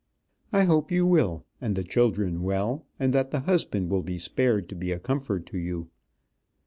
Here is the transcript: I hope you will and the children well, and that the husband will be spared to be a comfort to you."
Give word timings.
I 0.51 0.63
hope 0.63 0.89
you 0.91 1.05
will 1.05 1.45
and 1.61 1.75
the 1.75 1.83
children 1.83 2.41
well, 2.41 2.87
and 2.99 3.13
that 3.13 3.29
the 3.29 3.41
husband 3.41 3.91
will 3.91 4.01
be 4.01 4.17
spared 4.17 4.67
to 4.69 4.75
be 4.75 4.91
a 4.91 4.97
comfort 4.97 5.45
to 5.45 5.59
you." 5.59 5.89